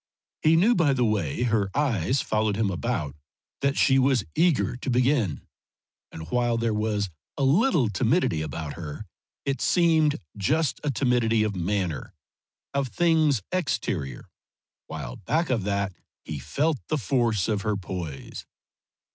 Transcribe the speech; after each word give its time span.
He 0.41 0.55
knew 0.55 0.73
by 0.73 0.93
the 0.93 1.05
way 1.05 1.43
her 1.43 1.69
eyes 1.77 2.23
followed 2.23 2.55
him 2.55 2.71
about 2.71 3.15
that 3.59 3.77
she 3.77 3.99
was 3.99 4.23
eager 4.33 4.75
to 4.77 4.89
begin, 4.89 5.41
and 6.11 6.27
while 6.31 6.57
there 6.57 6.73
was 6.73 7.11
a 7.37 7.43
little 7.43 7.87
timidity 7.87 8.41
about 8.41 8.73
her 8.73 9.05
it 9.45 9.61
seemed 9.61 10.15
just 10.35 10.81
a 10.83 10.89
timidity 10.89 11.43
of 11.43 11.55
manner, 11.55 12.15
of 12.73 12.87
things 12.87 13.43
exterior, 13.51 14.25
while 14.87 15.17
back 15.17 15.51
of 15.51 15.65
that 15.65 15.93
he 16.25 16.39
felt 16.39 16.79
the 16.87 16.97
force 16.97 17.47
of 17.47 17.61
her 17.61 17.77
poise. 17.77 18.47